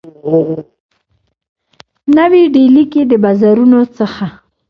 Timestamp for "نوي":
2.17-2.43